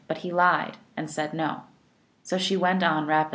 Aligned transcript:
But 0.07 0.19
he 0.19 0.31
lied, 0.31 0.77
and 0.97 1.11
said" 1.11 1.31
No." 1.35 1.61
So 2.23 2.39
she 2.39 2.57
went 2.57 2.81
on 2.81 3.05
rapidly. 3.05 3.29